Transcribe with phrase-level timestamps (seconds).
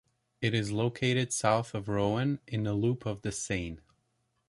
[0.41, 3.81] It is located south of Rouen in a loop of the Seine.